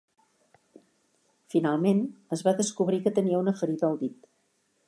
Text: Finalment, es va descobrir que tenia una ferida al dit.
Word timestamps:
Finalment, 1.55 2.03
es 2.39 2.43
va 2.49 2.57
descobrir 2.63 3.03
que 3.05 3.15
tenia 3.19 3.45
una 3.47 3.57
ferida 3.63 3.91
al 3.93 4.01
dit. 4.05 4.31